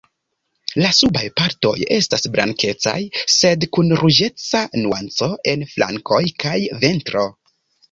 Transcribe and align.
La 0.83 0.93
subaj 0.99 1.21
partoj 1.41 1.73
estas 1.97 2.25
blankecaj, 2.37 2.95
sed 3.35 3.67
kun 3.79 3.93
ruĝeca 4.01 4.65
nuanco 4.87 5.31
en 5.55 5.69
flankoj 5.77 6.23
kaj 6.47 6.59
ventro. 6.83 7.31